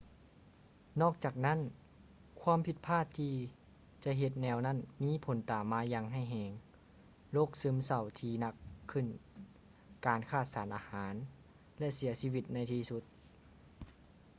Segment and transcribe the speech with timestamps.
[1.01, 1.59] ນອກຈາກນັ້ນ
[2.41, 3.33] ຄວາມຜິດພາດທີ່
[4.03, 6.51] ຈະເຮັດແນວນັ້ນມີຜົນຕາມມາຢ່າງຮ້າຍແຮງ
[7.33, 8.55] ໂລກຊຶມເສົ້າທີ່ໜັກ
[8.91, 9.05] ຂຶ້ນ
[10.05, 11.15] ການຂາດສານອາຫານ
[11.79, 13.03] ແລະ ເສຍຊີວິດໃນທີ່ສຸດ